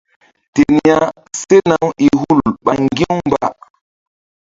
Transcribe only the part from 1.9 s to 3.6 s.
i hul ɓa ŋgi̧-u mba.